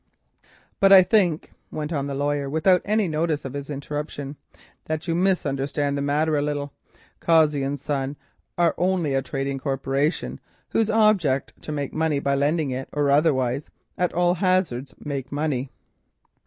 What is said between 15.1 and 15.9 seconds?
money.